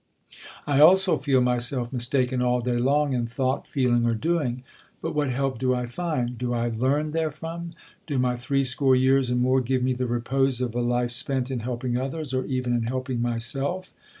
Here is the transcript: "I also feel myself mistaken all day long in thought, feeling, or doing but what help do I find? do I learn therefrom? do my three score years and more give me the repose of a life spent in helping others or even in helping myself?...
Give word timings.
"I 0.65 0.79
also 0.79 1.15
feel 1.15 1.41
myself 1.41 1.93
mistaken 1.93 2.41
all 2.41 2.59
day 2.59 2.75
long 2.79 3.13
in 3.13 3.27
thought, 3.27 3.67
feeling, 3.67 4.03
or 4.07 4.15
doing 4.15 4.63
but 4.99 5.13
what 5.13 5.29
help 5.29 5.59
do 5.59 5.75
I 5.75 5.85
find? 5.85 6.39
do 6.39 6.55
I 6.55 6.69
learn 6.69 7.11
therefrom? 7.11 7.73
do 8.07 8.17
my 8.17 8.35
three 8.35 8.63
score 8.63 8.95
years 8.95 9.29
and 9.29 9.39
more 9.41 9.61
give 9.61 9.83
me 9.83 9.93
the 9.93 10.07
repose 10.07 10.59
of 10.59 10.73
a 10.73 10.81
life 10.81 11.11
spent 11.11 11.51
in 11.51 11.59
helping 11.59 11.99
others 11.99 12.33
or 12.33 12.45
even 12.45 12.73
in 12.73 12.81
helping 12.81 13.21
myself?... 13.21 13.93